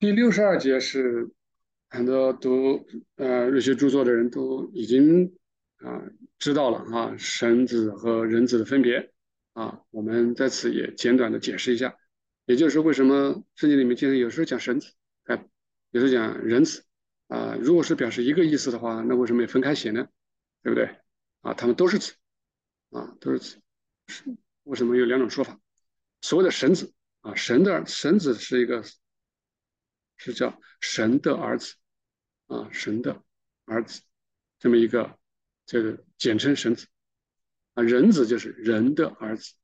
[0.00, 1.28] 第六十二节是
[1.90, 5.36] 很多读呃瑞学著作的人都已经
[5.78, 6.04] 啊
[6.38, 9.12] 知道了啊神子和人子的分别
[9.54, 11.96] 啊，我们在此也简短的解释一下，
[12.44, 14.92] 也就是为什么圣经里面经常有时候讲神子，
[15.24, 15.44] 哎，
[15.90, 16.84] 有时候讲人子
[17.26, 20.06] 啊，如果是表示一个意思的话，那为什么要分开写呢？
[20.62, 20.94] 对不对？
[21.40, 22.12] 啊，他们都是子
[22.90, 23.56] 啊，都是子，
[24.62, 25.58] 为什么有两种说法？
[26.20, 26.92] 所谓的神子
[27.22, 28.84] 啊，神的神子是一个。
[30.18, 31.74] 是叫神的儿子
[32.48, 33.24] 啊，神的
[33.64, 34.02] 儿子，
[34.58, 35.18] 这么一个
[35.64, 36.86] 这个简称神子。
[37.72, 39.54] 啊，人子就是人的儿子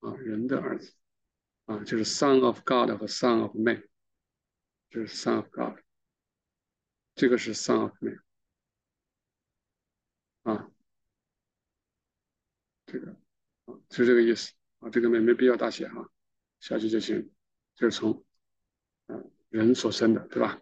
[0.00, 0.92] 啊，人的儿子
[1.66, 3.88] 啊，就是 Son of God 和 Son of Man，
[4.90, 5.78] 就是 Son of God，
[7.14, 8.18] 这个是 Son of Man
[10.42, 10.68] 啊，
[12.86, 13.12] 这个
[13.66, 14.52] 啊是这个意思。
[14.80, 16.10] 啊，这个没没必要大写哈，
[16.58, 17.30] 小写就行，
[17.74, 18.24] 就是从。
[19.50, 20.58] 人所生的，对吧？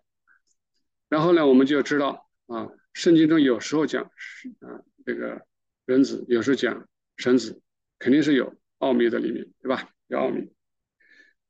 [1.09, 5.47] 然后呢，我们就知道啊，圣经中有时候讲啊这个
[5.86, 7.62] 人子，有时候讲神子，
[7.98, 9.91] 肯定是有奥秘在里面，对吧？
[10.08, 10.50] 有奥秘。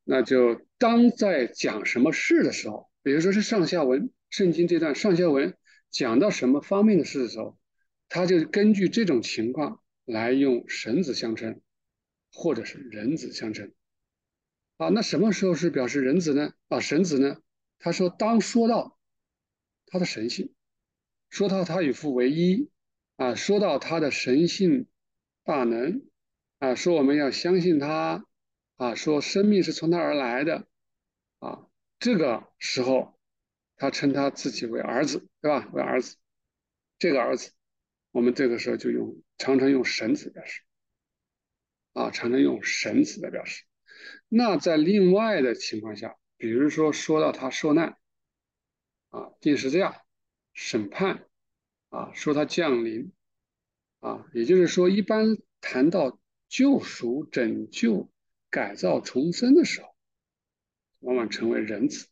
[0.04, 5.56] 那就当在讲什么事的时候，比如说是上下文，圣经这段上下文
[5.90, 7.58] 讲到什么方面的事的时候，
[8.08, 11.60] 他就根据这种情况来用神子相称，
[12.32, 13.72] 或者是人子相称。
[14.78, 16.54] 啊，那什么时候是表示人子呢？
[16.68, 17.42] 啊，神子呢？
[17.80, 18.96] 他说，当说到
[19.86, 20.54] 他的神性，
[21.28, 22.70] 说到他与父为一，
[23.16, 24.86] 啊，说到他的神性
[25.42, 26.08] 大能，
[26.60, 28.24] 啊，说我们要相信他，
[28.76, 30.68] 啊，说生命是从他而来的，
[31.40, 31.66] 啊，
[31.98, 33.18] 这个时候
[33.76, 35.68] 他称他自己为儿子，对吧？
[35.72, 36.16] 为儿子，
[37.00, 37.50] 这个儿子，
[38.12, 40.62] 我们这个时候就用常常用神子表示，
[41.94, 43.64] 啊，常常用神子来表示。
[44.28, 47.96] 那在另外的情况下，比如说说到他受难，
[49.10, 49.94] 啊，定时这样
[50.52, 51.26] 审判，
[51.88, 53.12] 啊，说他降临，
[54.00, 58.10] 啊，也就是说，一般谈到救赎、拯救、
[58.50, 59.88] 改造、重生的时候，
[61.00, 62.08] 往往成为仁慈，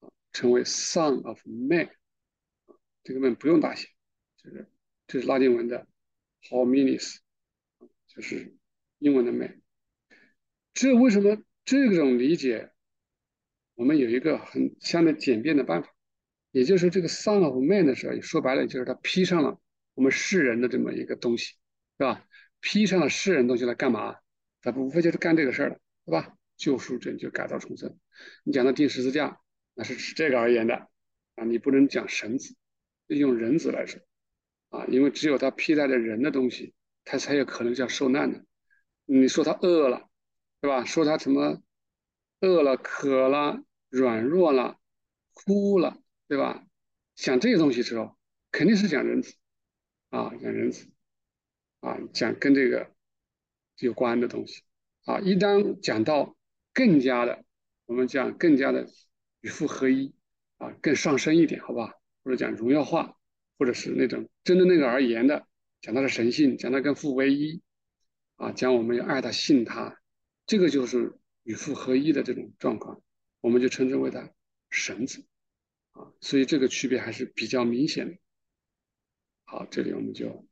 [0.00, 1.90] 啊，成为 Son of Man，
[3.02, 3.88] 这个 man 不用大写，
[4.36, 4.70] 这是
[5.06, 5.86] 这是拉丁文的
[6.42, 7.18] Hominis，
[8.06, 8.56] 就是
[8.98, 9.60] 英文的 man。
[10.74, 12.70] 这为什么这种理解？
[13.74, 15.88] 我们有一个很相对简便的办法，
[16.50, 19.60] 也就是这个 “son of man” 的时候，说白了就是他披上了
[19.94, 21.54] 我们世人的这么一个东西，
[21.98, 22.24] 是吧？
[22.60, 24.16] 披上了世人东西来干嘛？
[24.62, 26.34] 他无非就是干这个事儿的，对吧？
[26.56, 27.96] 救赎、拯救、改造、重生。
[28.42, 29.38] 你讲到钉十字架，
[29.74, 30.88] 那是指这个而言的
[31.36, 32.56] 啊，你不能讲神子，
[33.06, 34.00] 用人子来说
[34.70, 36.74] 啊，因为只有他披戴着人的东西，
[37.04, 38.44] 他才有可能叫受难的。
[39.04, 40.07] 你说他饿了？
[40.60, 40.84] 对吧？
[40.84, 41.62] 说他什么
[42.40, 44.78] 饿了、渴了、软弱了、
[45.32, 46.64] 哭了，对吧？
[47.14, 48.16] 讲这些东西时候，
[48.50, 49.34] 肯定是讲仁慈
[50.10, 50.88] 啊，讲仁慈
[51.80, 52.92] 啊，讲跟这个
[53.78, 54.62] 有关的东西
[55.04, 55.20] 啊。
[55.20, 56.36] 一旦讲到
[56.72, 57.44] 更加的，
[57.86, 58.88] 我们讲更加的
[59.40, 60.14] 与父合一
[60.56, 61.94] 啊，更上升一点，好吧？
[62.24, 63.16] 或者讲荣耀化，
[63.58, 65.46] 或者是那种针对那个而言的，
[65.80, 67.62] 讲他的神性，讲他跟父唯一
[68.36, 69.98] 啊，讲我们要爱他、信他。
[70.48, 73.02] 这个就是与父合一的这种状况，
[73.42, 74.32] 我们就称之为它
[74.70, 75.26] 绳子
[75.92, 78.16] 啊，所以这个区别还是比较明显的。
[79.44, 80.47] 好，这里我们就